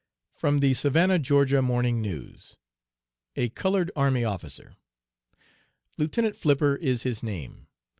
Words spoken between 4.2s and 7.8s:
OFFICER. "Lieutenant Flipper is his name.